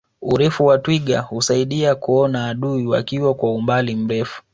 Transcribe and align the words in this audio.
urefu 0.21 0.65
wa 0.65 0.77
twiga 0.77 1.21
husaidia 1.21 1.95
kuona 1.95 2.47
adui 2.47 2.87
wakiwa 2.87 3.33
kwa 3.33 3.53
umbali 3.55 3.95
mrefu 3.95 4.43